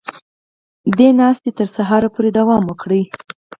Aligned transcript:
دې 0.97 1.09
ناستې 1.19 1.49
تر 1.59 1.67
سهاره 1.75 2.09
پورې 2.13 2.29
دوام 2.37 2.63
وکړ 2.67 2.89